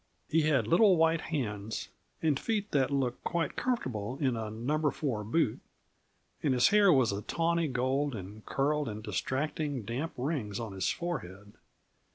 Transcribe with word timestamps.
He 0.27 0.41
had 0.49 0.65
little 0.65 0.97
white 0.97 1.21
hands, 1.21 1.89
and 2.23 2.39
feet 2.39 2.71
that 2.71 2.89
looked 2.89 3.23
quite 3.23 3.55
comfortable 3.55 4.17
in 4.19 4.35
a 4.35 4.49
number 4.49 4.89
four 4.89 5.23
boot, 5.23 5.59
and 6.41 6.55
his 6.55 6.69
hair 6.69 6.91
was 6.91 7.11
a 7.11 7.21
tawny 7.21 7.67
gold 7.67 8.15
and 8.15 8.43
curled 8.43 8.89
in 8.89 9.03
distracting, 9.03 9.83
damp 9.83 10.13
rings 10.17 10.59
on 10.59 10.73
his 10.73 10.89
forehead. 10.89 11.53